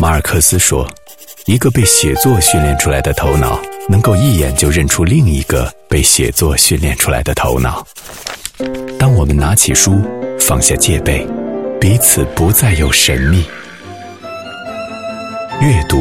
[0.00, 0.90] 马尔克斯说
[1.44, 7.86] ：“一个被写作训练出来的头脑，能够一眼就认出另一个被写作训练出来的头脑。”
[8.98, 10.00] 当我们拿起书，
[10.38, 11.26] 放下戒备，
[11.78, 13.44] 彼此不再有神秘。
[15.60, 15.98] 阅读，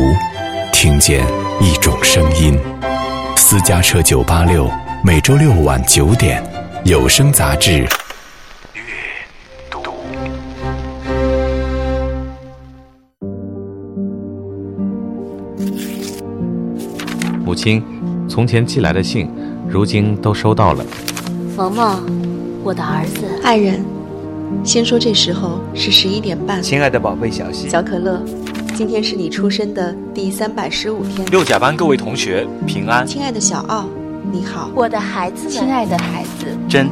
[0.71, 1.27] 听见
[1.59, 2.57] 一种声音。
[3.35, 4.71] 私家车九八六，
[5.03, 6.41] 每周六晚九点，
[6.85, 7.85] 有声杂志。
[17.59, 17.83] 亲，
[18.29, 19.29] 从前寄来的信，
[19.67, 20.85] 如今都收到了。
[21.57, 22.01] 萌萌，
[22.63, 23.83] 我的儿子，爱人，
[24.63, 26.63] 先说这时候是十一点半。
[26.63, 28.23] 亲爱的宝贝小溪，小可乐，
[28.75, 31.27] 今天是你出生的第三百十五天。
[31.31, 33.05] 六甲班各位同学平安。
[33.05, 33.83] 亲爱的小奥，
[34.31, 34.71] 你好。
[34.73, 36.87] 我的孩子，亲爱的孩子，真，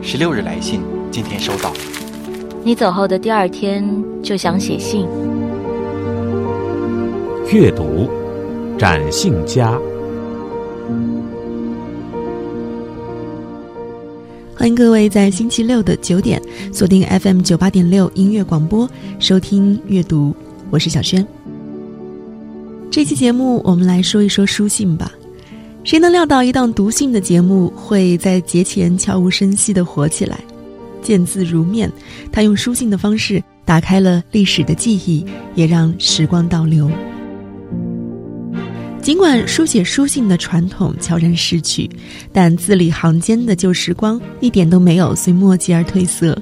[0.00, 0.80] 十六日来信，
[1.10, 1.74] 今天收到。
[2.64, 3.86] 你走后的第二天
[4.22, 5.06] 就想写信。
[7.52, 8.08] 阅读。
[8.78, 9.76] 展信佳，
[14.54, 16.40] 欢迎各位在星期六的九点
[16.72, 20.32] 锁定 FM 九八点六音乐广播收听阅读，
[20.70, 21.26] 我是小轩。
[22.88, 25.10] 这期节目我们来说一说书信吧。
[25.82, 30.38] 谁能料到一档读信的节目会在节前悄无声息的火起来？
[31.02, 31.90] 见字如面，
[32.30, 35.26] 他用书信的方式打开了历史的记忆，
[35.56, 36.88] 也让时光倒流。
[39.00, 41.88] 尽管书写书信的传统悄然逝去，
[42.32, 46.36] 但字里行间的旧时光一点都没有随墨迹而褪色。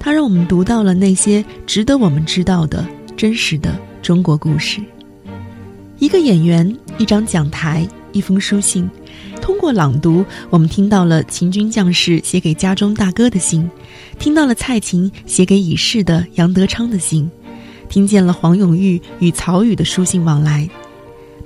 [0.00, 2.84] 它让我们读到了那些值得我们知道的
[3.16, 4.80] 真实的中国故事。
[6.00, 8.90] 一个演员，一张讲台，一封书信。
[9.40, 13.70] 通过朗读，我们听到了秦军将士写给家中大哥的信，
[14.18, 17.30] 听到了蔡琴写给已逝的杨德昌的信，
[17.88, 20.68] 听见了黄永玉与曹禺的书信往来。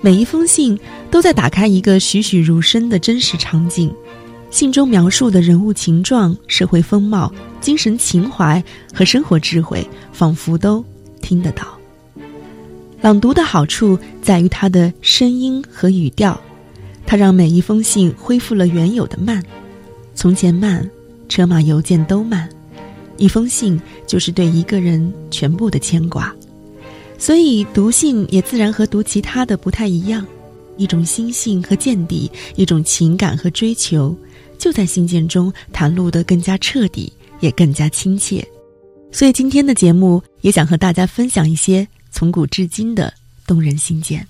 [0.07, 0.79] 每一封信
[1.11, 3.93] 都在打开一个栩栩如生的真实场景，
[4.53, 8.63] 信中描述的人物情状、社会风貌、精神情怀
[8.95, 10.85] 和生活智慧，仿佛都
[11.21, 11.77] 听得到。
[13.01, 16.41] 朗读的好处在于它的声音和语调，
[17.05, 19.43] 它让每一封信恢复了原有的慢。
[20.15, 20.89] 从前慢，
[21.29, 22.49] 车马邮件都慢，
[23.17, 26.33] 一封信就是对一个人全部的牵挂。
[27.19, 30.27] 所以读信也自然和读其他的不太一样，
[30.77, 34.17] 一种心性和见底，一种情感和追求，
[34.59, 38.47] 就在信件中袒露得更加彻底，也更加亲切。
[39.11, 43.13] 所以今天的节目也想和大家分享一些从古至今的
[43.47, 44.27] 动人信件。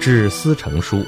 [0.00, 1.04] 致思成书，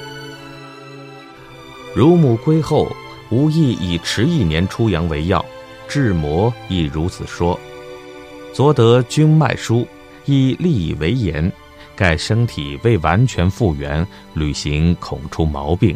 [1.93, 2.89] 乳母归后，
[3.29, 5.43] 无意以迟一年出洋为要。
[5.87, 7.59] 志摩亦如此说。
[8.53, 9.87] 昨得君脉书，
[10.25, 11.51] 亦立以为言。
[11.95, 15.95] 盖身体未完全复原，旅行恐出毛病，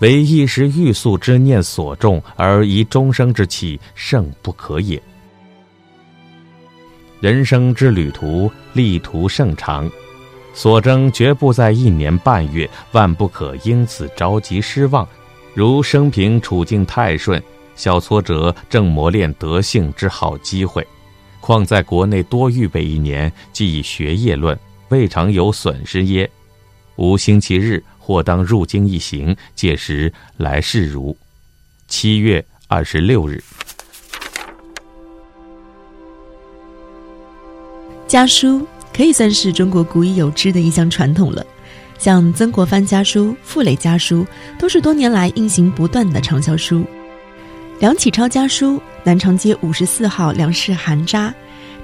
[0.00, 5.00] 唯一时欲速之念所重，而遗终生之气，甚不可也。
[7.20, 9.88] 人生之旅途，力途甚长，
[10.54, 15.06] 所争绝不在一年半月，万不可因此着急失望。
[15.54, 17.40] 如生平处境太顺。
[17.78, 20.84] 小挫折正磨练德性之好机会，
[21.40, 24.58] 况在国内多预备一年，既以学业论，
[24.88, 26.28] 未尝有损失耶？
[26.96, 31.16] 吾星期日或当入京一行，届时来世如。
[31.86, 33.42] 七月二十六日。
[38.08, 41.46] 家书可以算是中国古已有之的一项传统了，
[41.96, 44.26] 像曾国藩家书、傅雷家书，
[44.58, 46.84] 都是多年来印行不断的畅销书。
[47.80, 51.32] 梁启超家书，南长街五十四号梁氏寒札，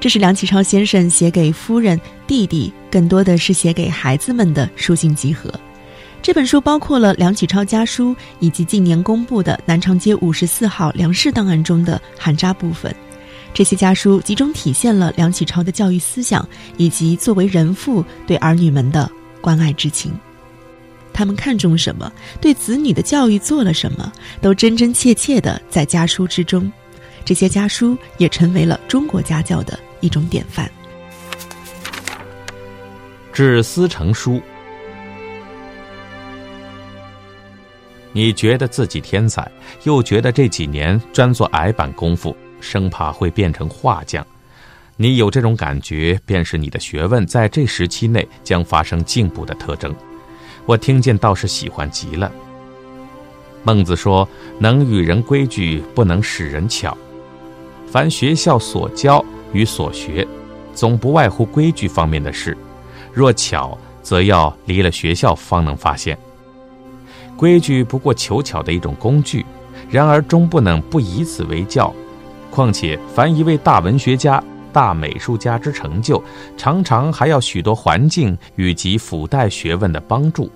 [0.00, 5.48] 这是梁启超先生写给夫人、弟弟，更多的是写给孩子们的书信集合。
[6.20, 12.92] 这本书包括了梁启超家书以及近年公布的南长街五十四号梁氏档案中的寒札部分。
[13.52, 16.46] 这些家书集中体现了梁启超的教育思想
[16.76, 19.08] 以及作为人父对儿女们的
[19.40, 20.12] 关爱之情。
[21.14, 22.12] 他们看重什么？
[22.40, 24.12] 对子女的教育做了什么？
[24.42, 26.70] 都真真切切的在家书之中。
[27.24, 30.70] 这些家书也成为了中国家教的一种典范。
[33.32, 34.40] 致思成书，
[38.12, 39.50] 你觉得自己天才，
[39.84, 44.24] 又觉得这几年专做矮板功夫，生怕会变成画匠。
[44.96, 49.92] 你有这种感觉，便是你的学问在这时期内将发生进步的特征。
[50.66, 52.30] 我听见倒是喜欢极了。
[53.62, 54.28] 孟子说
[54.60, 56.96] ：“能与人规矩，不能使人巧。”
[57.90, 60.26] 凡学校所教与所学，
[60.74, 62.56] 总不外乎规矩方面的事。
[63.12, 66.18] 若巧，则要离了学校方能发现。
[67.36, 69.44] 规矩不过求巧的一种工具，
[69.88, 71.92] 然而终不能不以此为教。
[72.50, 74.42] 况且，凡一位大文学家、
[74.74, 76.22] 大美术家之成就，
[76.56, 80.50] 常常还要许多环境以及附带学问的帮助。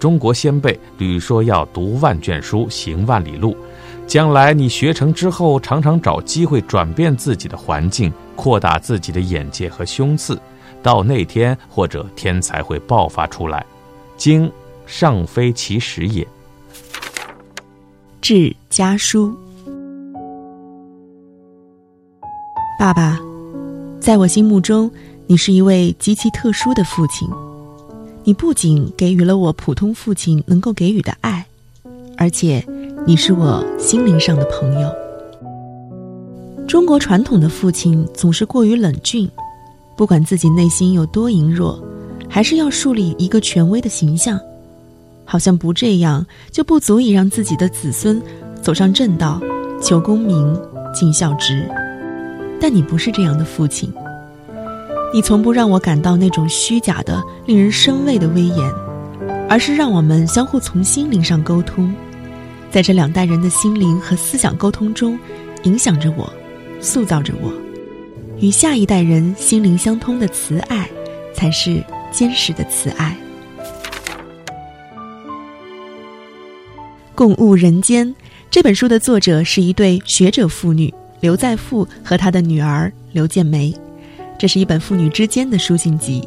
[0.00, 3.56] 中国先辈屡说要读万卷书，行万里路。
[4.06, 10.38] 将来你学成之后，常常找机会转变自己的环境，扩大自己的眼界和胸次。
[10.82, 13.64] 到那天，或者天才会爆发出来。
[14.16, 14.50] 经
[14.84, 16.26] 尚非其时也。
[18.20, 19.34] 致家书，
[22.78, 23.18] 爸爸，
[24.04, 24.90] 在我心目中，
[25.26, 27.26] 你是一位极其特殊的父亲。
[28.22, 31.42] 你不仅给予了我普通父亲能够给予的爱，
[32.18, 32.62] 而且
[33.06, 34.92] 你是我心灵上的朋友。
[36.68, 39.26] 中国传统的父亲总是过于冷峻，
[39.96, 41.82] 不管自己内心有多羸弱，
[42.28, 44.38] 还是要树立一个权威的形象。
[45.24, 48.20] 好像不这样就不足以让自己的子孙
[48.60, 49.40] 走上正道，
[49.82, 50.60] 求功名，
[50.92, 51.66] 尽孝职。
[52.66, 53.92] 但你不是这样的父亲。
[55.12, 58.72] 你从不让我感到那种虚假的、令人生畏的威严，
[59.50, 61.94] 而是让我们相互从心灵上沟通，
[62.70, 65.18] 在这两代人的心灵和思想沟通中，
[65.64, 66.32] 影响着我，
[66.80, 67.52] 塑造着我。
[68.40, 70.88] 与下一代人心灵相通的慈爱，
[71.34, 73.14] 才是坚实的慈爱。
[77.14, 78.14] 共悟人间
[78.50, 80.92] 这本书的作者是一对学者妇女
[81.24, 83.74] 刘在富和他的女儿刘建梅，
[84.36, 86.22] 这是一本父女之间的书信集。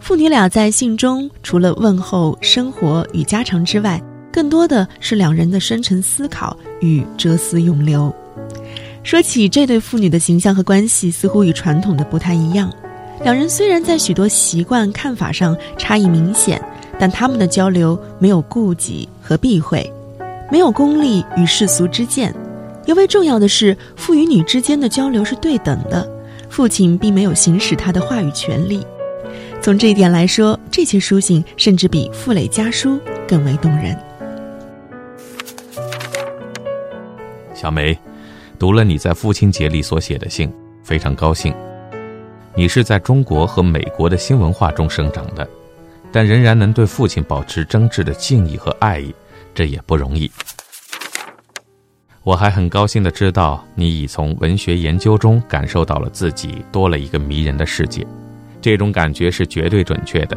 [0.00, 4.02] 父女俩在信中除了问候生活与家常之外，
[4.32, 8.12] 更多的是两人的深沉思考与哲思涌流。
[9.04, 12.68] 说起这对父女的形象和关系，似乎与传统的不太一样。
[13.22, 16.60] 两人虽然在许多习惯看法上差异明显。
[16.98, 19.88] 但他们的交流没有顾忌和避讳，
[20.50, 22.34] 没有功利与世俗之见。
[22.86, 26.08] 尤为重要的是，父与女之间的交流是对等的，
[26.48, 28.86] 父亲并没有行使他的话语权利。
[29.60, 33.96] 从这一点来说，这些书信甚至比傅磊家书更为动人。
[37.54, 37.98] 小梅，
[38.58, 40.52] 读了你在父亲节里所写的信，
[40.84, 41.52] 非常高兴。
[42.54, 45.46] 你是在中国和美国的新文化中生长的。
[46.12, 49.14] 但仍然能对父亲保持真挚的敬意和爱意，
[49.54, 50.30] 这也不容易。
[52.26, 58.04] 我还很高兴的知道，你已从文学研究中感受到了自己多了一个迷人的世界，
[58.60, 60.36] 这种感觉是绝对准确的。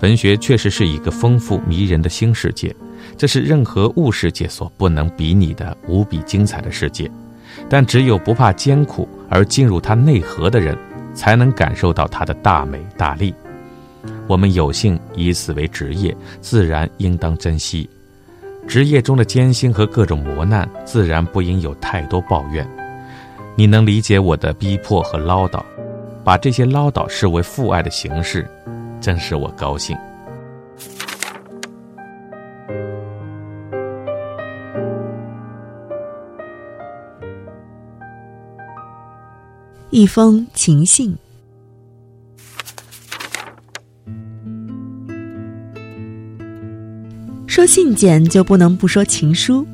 [0.00, 2.74] 文学确实是一个丰富迷人的新世界，
[3.16, 7.08] 这是任何物世界所不能比拟的无比精彩的世界。
[7.68, 10.76] 但只有不怕艰苦而进入它内核的人，
[11.14, 13.32] 才能感受到它的大美大丽。
[14.26, 17.88] 我们有幸以此为职业，自然应当珍惜。
[18.66, 22.68] 职业中的艰辛和各种磨难，自然不应有太多抱怨。
[23.54, 25.62] 你能理解我的逼迫和唠叨，
[26.24, 28.48] 把这些唠叨视为父爱的形式，
[29.00, 29.96] 真使我高兴。
[39.90, 41.16] 一封情信。
[47.54, 49.64] 说信件就不能不说情书。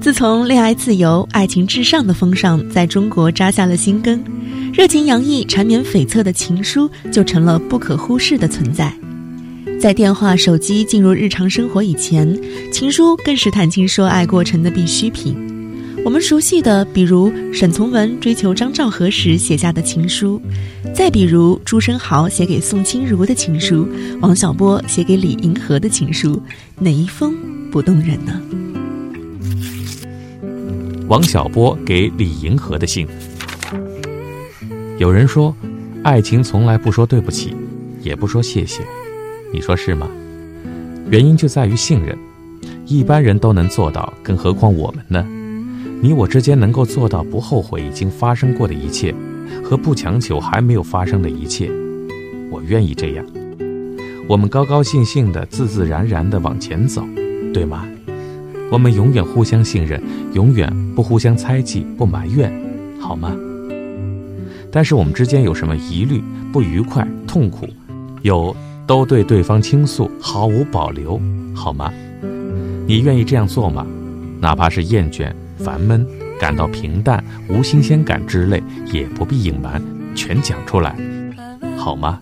[0.00, 4.20] 自从恋爱自由、爱情至上的风尚在中国扎下了新根，
[4.74, 8.92] 热情洋溢、缠绵悱恻的情书就成了不可忽视的存在。
[9.80, 12.36] 在电话、手机进入日常生活以前，
[12.72, 15.36] 情书更是谈情说爱过程的必需品。
[16.04, 20.42] 我们熟悉的，比如沈从文追求张兆和时写下的情书，
[20.92, 23.88] 再比如朱生豪写给宋清如的情书，
[24.20, 26.42] 王小波写给李银河的情书，
[26.76, 27.32] 哪一封
[27.70, 28.40] 不动人呢？
[31.06, 33.06] 王小波给李银河的信。
[34.98, 35.54] 有人说，
[36.02, 37.54] 爱情从来不说对不起，
[38.02, 38.82] 也不说谢谢，
[39.52, 40.08] 你说是吗？
[41.08, 42.18] 原因就在于信任，
[42.86, 45.24] 一般人都能做到，更何况我们呢？
[46.04, 49.14] 你我之间能够做到不后悔已经发生过的一切，
[49.62, 51.70] 和不强求还没有发生的一切，
[52.50, 53.24] 我愿意这样。
[54.28, 57.04] 我们高高兴兴的、自自然然的往前走，
[57.54, 57.86] 对吗？
[58.68, 62.52] 我们永远互相信任，永远不互相猜忌、不埋怨，
[62.98, 63.32] 好吗？
[64.72, 66.20] 但是我们之间有什么疑虑、
[66.52, 67.64] 不愉快、痛苦，
[68.22, 68.56] 有
[68.88, 71.20] 都对对方倾诉，毫无保留，
[71.54, 71.92] 好吗？
[72.88, 73.86] 你愿意这样做吗？
[74.40, 75.32] 哪怕是厌倦。
[75.64, 76.06] 烦闷、
[76.38, 79.82] 感到平淡、无新鲜感之类，也不必隐瞒，
[80.14, 80.96] 全讲出来，
[81.76, 82.20] 好吗？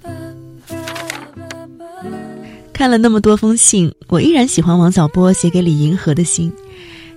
[2.73, 6.51] 看了那么多封信，我依然喜欢王小波写给李银河的信。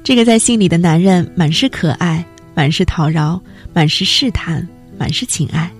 [0.03, 3.41] 这个在信里的男人，满是可爱，满是讨饶，
[3.73, 5.71] 满是试探，满是情爱，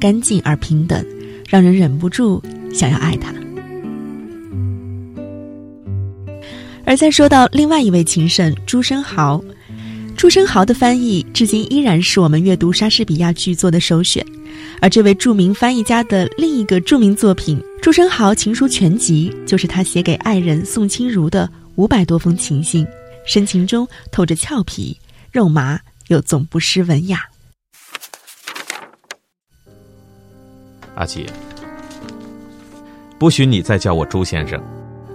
[0.00, 1.04] 干净而平等，
[1.48, 3.30] 让人忍不住想要爱他。
[6.86, 9.42] 而再说到另外一位情圣朱生豪，
[10.16, 14.24] 朱生豪的翻译至今依然是我们阅读莎士比亚剧作的首选。
[14.80, 22.86] 而这位著名翻译家的另一个著名作品《朱生豪情书全集》，就是他写给爱人宋清如的五百多封情信，
[23.26, 24.98] 深情中透着俏皮、
[25.30, 27.20] 肉麻，又总不失文雅。
[30.94, 31.26] 阿吉，
[33.18, 34.58] 不许你再叫我朱先生。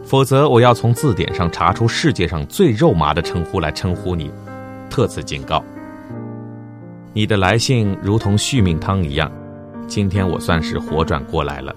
[0.05, 4.29] 否则，我要从字典上查出世界上最肉麻的称呼来称呼你，
[4.91, 5.63] 特此警告。
[7.13, 9.31] 你的来信如同续命汤一样，
[9.87, 11.73] 今天我算是活转过来了。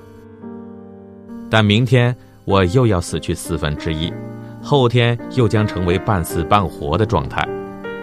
[1.48, 4.12] 但明天我又要死去四分之一，
[4.60, 7.48] 后天又将成为半死半活的状态，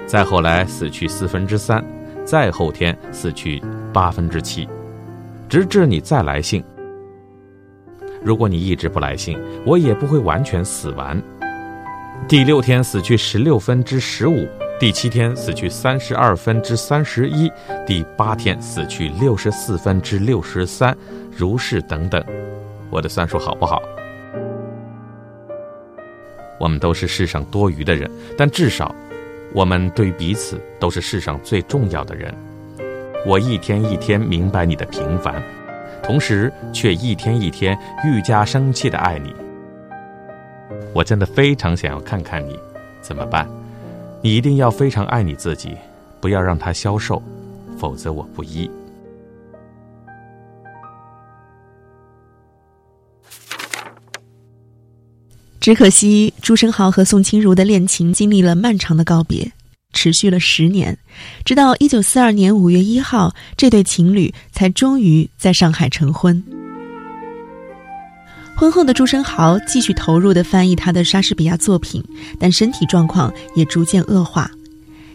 [0.05, 1.83] 再后来死去四分之三，
[2.23, 4.67] 再后天死去八分之七，
[5.49, 6.63] 直至你再来信。
[8.23, 11.21] 如果你一直不来信，我也不会完全死完。
[12.27, 14.47] 第六天死去十六分之十五，
[14.81, 17.51] 第七天死去三十二分之三十一，
[17.85, 20.97] 第八天死去六十四分之六十三，
[21.37, 22.19] 如是等等。
[22.89, 23.79] 我的算术好不好？
[26.59, 28.95] 我们都是世上多余的人，但至少，
[29.53, 32.33] 我们对彼此都是世上最重要的人。
[33.27, 35.39] 我一天一天明白你的平凡。
[36.01, 39.31] 同时，却一天一天愈加生气的爱你。
[40.91, 42.59] 我真的非常想要看看你，
[42.99, 43.47] 怎么办？
[44.23, 45.75] 你一定要非常爱你自己，
[46.19, 47.21] 不要让它消瘦，
[47.77, 48.69] 否则我不依。
[55.59, 59.51] 只可惜朱生豪和宋清如的恋情经历了漫长的告别。
[59.93, 60.97] 持续了十年，
[61.43, 66.41] 直到一九四二年五月一号，这对情侣才终于在上海成婚。
[68.61, 72.03] 婚后的朱生豪继续投入的翻译他的莎士比亚作品，
[72.39, 74.51] 但身体状况也逐渐恶化。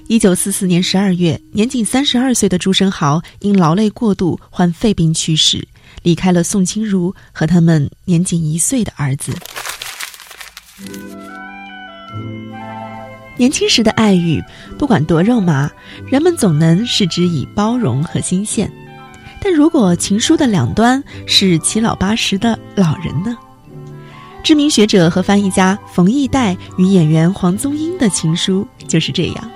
[0.08, 5.64] 一九四四年十二月，年仅三十二岁的朱生豪因劳累过度患肺病去世，
[6.02, 9.32] 离开了宋清如和他们年仅一岁的儿子。
[13.36, 14.42] 年轻时的爱欲，
[14.76, 15.70] 不管多肉麻，
[16.10, 18.68] 人们总能视之以包容和新鲜。
[19.48, 23.38] 但如果情书的两端是七老八十的老人呢？
[24.42, 29.50] 知名学者和翻译家冯骥岱与演员黄宗英的情书就是这样。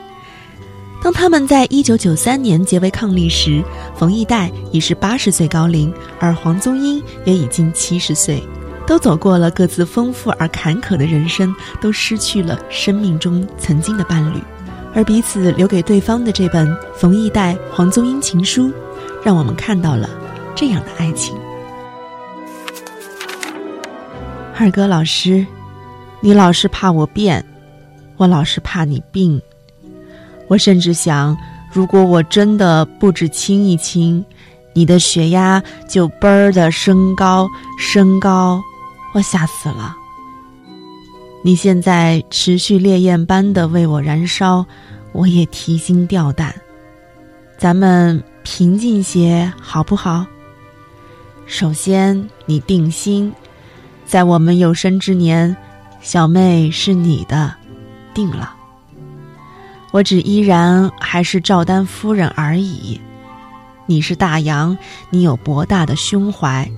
[1.02, 3.61] 当他们在一九九三年结为伉俪时，
[3.97, 8.40] 冯骥岱已是八十岁高龄，而黄宗英也已经七十岁。
[8.87, 14.40] 都走过了各自丰富而坎坷的人生，都失去了生命中曾经的伴侣，
[14.94, 18.73] 而彼此留给对方的这本冯骥岱、黄宗英情书，
[19.24, 20.08] 让我们看到了
[20.54, 21.36] 这样的爱情。
[24.58, 25.46] 二哥老师，
[26.20, 27.44] 你老是怕我变，
[28.16, 29.40] 我老是怕你病，
[30.48, 31.36] 我甚至想，
[31.72, 34.24] 如果我真的不止亲一亲，
[34.74, 37.48] 你的血压就嘣儿的升高，
[37.78, 38.62] 升高。
[39.12, 39.96] 我吓死了！
[41.42, 44.64] 你现在持续烈焰般的为我燃烧，
[45.12, 46.54] 我也提心吊胆。
[47.56, 50.26] 咱们平静些好不好？
[51.47, 53.32] 首先，你定心，
[54.04, 55.56] 在我们有生之年，
[56.00, 57.54] 小妹是你的，
[58.14, 58.54] 定了。
[59.92, 63.00] 我只依然还是赵丹夫人而已。
[63.87, 64.76] 你是大洋，
[65.11, 66.70] 你有博大的胸怀，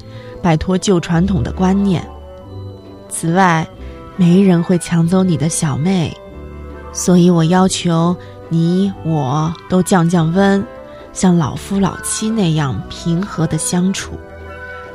[0.42, 2.02] 摆脱旧传统的观念。
[3.10, 3.66] 此外，
[4.16, 6.16] 没人会抢走你的小妹，
[6.92, 8.16] 所以我要求
[8.48, 10.66] 你我都降降温，
[11.12, 14.18] 像老夫老妻那样平和的相处，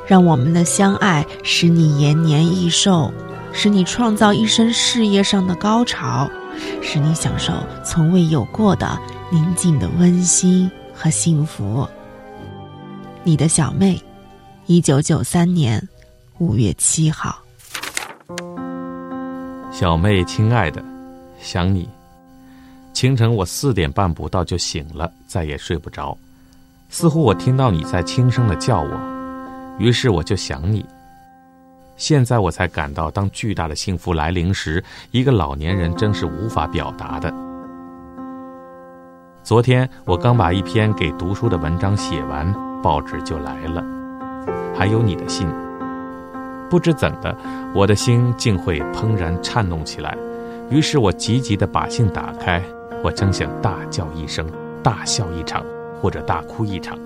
[0.07, 3.11] 让我们的相爱使你延年益寿，
[3.53, 6.29] 使你创造一生事业上的高潮，
[6.81, 8.99] 使你享受从未有过的
[9.31, 11.87] 宁静的温馨和幸福。
[13.23, 14.01] 你的小妹，
[14.65, 15.87] 一九九三年
[16.39, 17.37] 五月七号。
[19.71, 20.83] 小妹，亲爱的，
[21.39, 21.87] 想你。
[22.97, 26.17] 清晨我四点半不到就醒了，再也睡不着，
[26.89, 28.99] 似乎我听到你在轻声的叫我，
[29.77, 30.83] 于是我就想你。
[31.95, 37.31] 现在我才感到，当巨大的幸福来临时，一个老年人真是无法表达的。
[39.43, 42.51] 昨天我刚把一篇给读书的文章写完，
[42.81, 43.85] 报纸就来了，
[44.75, 45.47] 还有你的信。
[46.67, 47.37] 不知怎的，
[47.75, 50.17] 我的心竟会怦然颤动起来。
[50.71, 52.59] 于是我急急地把信打开，
[53.07, 54.45] 我真想大叫一声，
[54.83, 55.63] 大笑一场，
[56.01, 56.99] 或者大哭一场，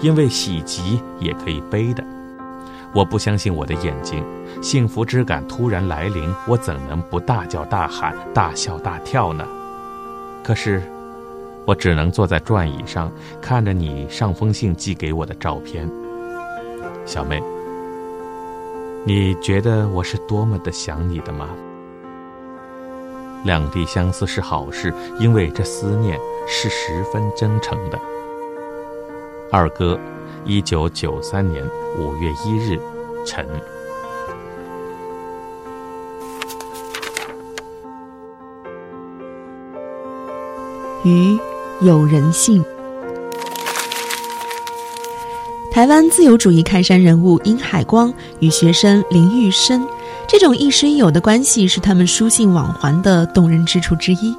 [0.00, 2.04] 因为喜极也可以悲的。
[2.94, 4.22] 我不相信我的眼睛，
[4.62, 9.44] 幸福之感突然来临，我怎能不大叫大喊、大笑大跳呢？
[10.44, 10.80] 可是，
[11.66, 13.10] 我只能坐在转椅上，
[13.42, 15.90] 看着你上封信寄给我的照片。
[17.04, 17.42] 小妹，
[19.04, 21.48] 你觉得我是多么的想你的吗？
[23.44, 27.98] 两地相思是好事，因为这思念是十分真诚的。
[29.52, 29.98] 二哥。
[30.46, 31.64] 一九九三年
[31.98, 32.78] 五月一日，
[33.24, 33.48] 晨。
[41.02, 41.38] 鱼
[41.80, 42.62] 有人性。
[45.72, 49.88] 台湾自由主义开山人物殷海光与学生林玉生，
[50.28, 54.34] 这种亦师亦友的关系是他们书信往还的动人之处之一。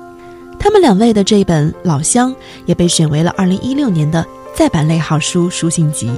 [0.60, 2.32] 他们两位的这本《老乡》
[2.66, 4.26] 也被选为了二零一六年的。
[4.58, 6.10] 再版类好书书信集，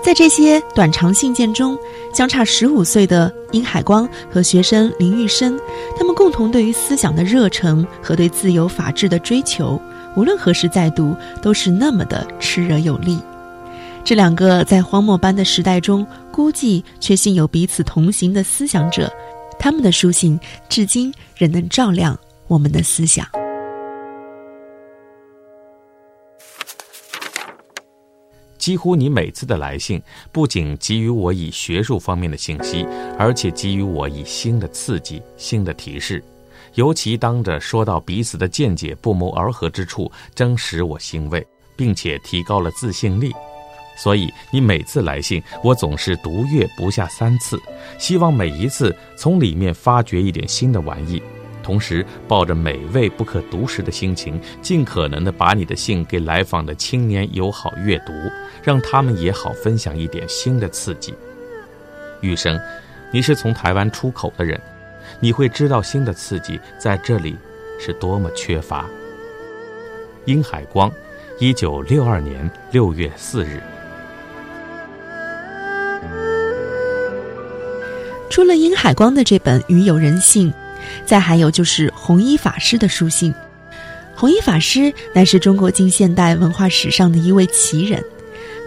[0.00, 1.76] 在这些短长信件中，
[2.14, 5.58] 相差十五岁的殷海光和学生林玉生，
[5.98, 9.82] 他们共同对于思想的热忱和对自由法治的追求，
[10.14, 13.18] 无论何时再读，都是那么的炽热有力。
[14.08, 19.12] 这两个在荒漠般的时代中孤寂却幸有彼此同行的思想者，
[19.58, 23.28] 他们的书信至今仍能照亮我们的思想。
[28.56, 32.86] 几乎你每次的来信，不仅给予我以学术方面的信息，
[33.18, 36.24] 而且给予我以新的刺激、新的提示。
[36.76, 41.46] 尤其当着说到彼此的见解不谋而合之处，真使我欣慰，
[41.76, 43.30] 并且提高了自信力。
[43.98, 47.60] 所以你每次来信，我总是读阅不下三次，
[47.98, 51.20] 希望每一次从里面发掘一点新的玩意。
[51.60, 58.12] 同时，抱着美味不可独食的心情，尽可能的把你的信给来访的青年友好阅读，
[58.62, 61.12] 让他们也好分享一点新的刺激。
[62.22, 62.58] 玉生，
[63.12, 64.58] 你是从台湾出口的人，
[65.20, 67.36] 你会知道新的刺激在这里
[67.78, 68.86] 是多么缺乏。
[70.24, 70.90] 殷海光，
[71.38, 73.62] 一九六二年六月四日。
[78.38, 80.48] 除了殷海光的这本《与友人信》。
[81.04, 83.34] 再还有就是弘一法师的书信。
[84.14, 88.00] 弘一法师乃是中国近现代文化史上的一位奇人，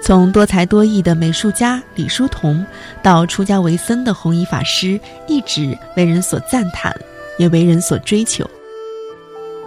[0.03, 2.65] 从多才多艺的美术家李叔同，
[3.01, 6.93] 到出家为僧的弘一法师，一直为人所赞叹，
[7.37, 8.45] 也为人所追求。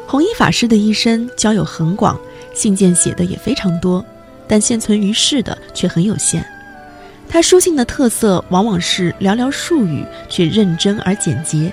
[0.06, 2.20] 弘一法师的一生交友很广，
[2.52, 4.04] 信件写的也非常多，
[4.46, 6.46] 但现存于世的却很有限。
[7.34, 11.72] 他书信的特色往往是寥寥数语，却认真而简洁。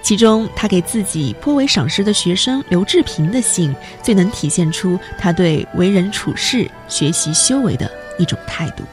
[0.00, 8.84] 其中，他给自己颇为赏识的学生刘志平的信，最能体现出他对为人处事、学习修为的一种态度。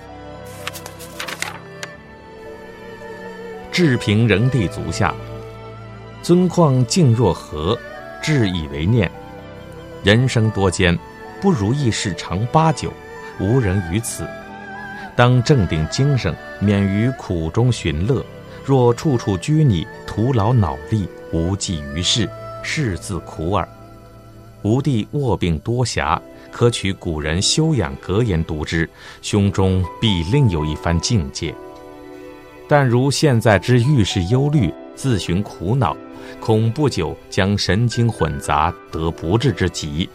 [3.71, 5.13] 志平人地足下，
[6.23, 7.77] 尊况静若何？
[8.19, 9.11] 志以为念。
[10.03, 10.97] 人生多艰，
[11.39, 12.91] 不如意事常八九，
[13.39, 14.27] 无人于此。
[15.15, 18.25] 当正定精神，免于苦中寻乐。
[18.65, 22.29] 若处处拘泥，徒劳脑力，无济于事，
[22.63, 23.67] 是自苦耳。
[24.63, 28.89] 吾弟卧病多暇，可取古人修养格言读之，
[29.21, 31.53] 胸中必另有一番境界。
[32.67, 35.95] 但如现在之遇事忧虑，自寻苦恼，
[36.39, 40.09] 恐不久将神经混杂，得不治之疾。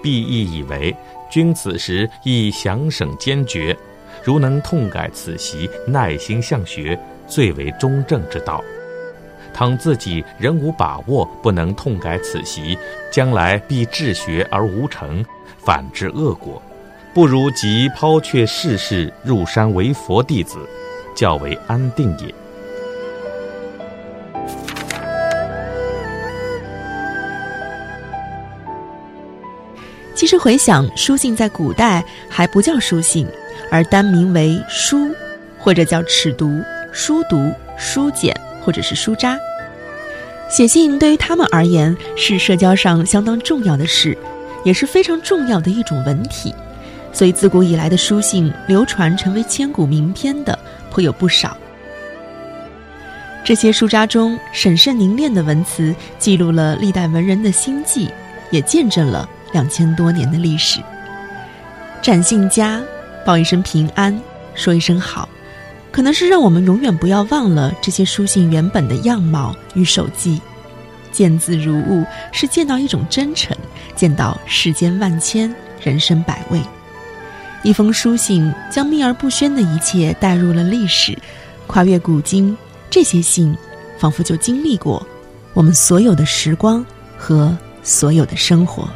[0.00, 0.94] 必亦以为
[1.30, 3.76] 君此时亦想省坚决，
[4.24, 6.98] 如能痛改此习，耐心向学。
[7.26, 8.62] 最为中正之道。
[9.54, 12.76] 倘自己仍无把握，不能痛改此习，
[13.10, 15.24] 将来必治学而无成，
[15.56, 16.60] 反致恶果。
[17.14, 20.58] 不如即抛却世事，入山为佛弟子，
[21.14, 22.34] 较为安定也。
[30.14, 33.26] 其实回想，书信在古代还不叫书信，
[33.70, 35.10] 而单名为书，
[35.58, 36.64] 或者叫尺牍。
[36.92, 39.36] 书读、书简或者是书札，
[40.48, 44.16] 写信对于他们而言是社交上相当重要的事，
[44.64, 46.54] 也是非常重要的一种文体。
[47.12, 50.56] 所以自古以来的书信流传成为千古名篇的
[50.88, 51.56] 颇有不少。
[53.44, 58.08] 这些书札中审慎凝练的文辞，记录了历代文人的心迹，
[58.52, 60.80] 也见证了两千多年的历史。
[62.02, 62.82] 展信家，
[63.24, 64.20] 报一声平安，
[64.54, 65.26] 说一声好，
[65.90, 70.38] 可能是让我们永远不要忘了这些书信原本的样貌与手迹。
[71.10, 73.56] 见字如晤，是见到一种真诚，
[73.94, 76.60] 见到世间万千，人生百味。
[77.62, 81.16] 一封书信将秘而不宣的一切带入了历史，
[81.66, 82.54] 跨越古今。
[82.90, 83.56] 这些信，
[83.98, 85.04] 仿佛就经历过
[85.54, 86.84] 我们所有的时光
[87.16, 88.86] 和所有的生活。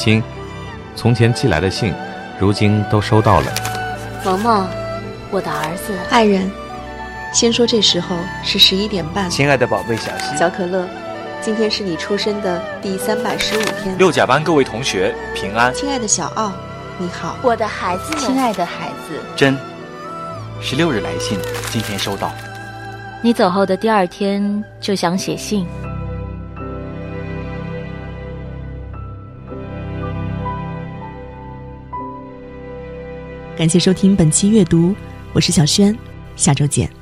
[0.00, 0.22] 亲，
[0.96, 1.92] 从前寄来的信，
[2.38, 3.52] 如今都收到了。
[4.24, 4.66] 萌萌，
[5.30, 6.50] 我的儿子，爱人，
[7.34, 9.28] 先说这时候是十一点半。
[9.28, 10.88] 亲爱的宝贝小溪，小可乐，
[11.42, 13.98] 今天是你出生的第三百十五天。
[13.98, 15.70] 六甲班各位同学平安。
[15.74, 16.50] 亲爱的小奥，
[16.96, 17.36] 你好。
[17.42, 19.54] 我的孩子，亲爱的孩子，真，
[20.62, 21.38] 十六日来信，
[21.70, 22.32] 今天收到。
[23.20, 25.66] 你走后的第二天就想写信。
[33.60, 34.96] 感谢收听本期阅读，
[35.34, 35.94] 我是小轩，
[36.34, 36.99] 下周见。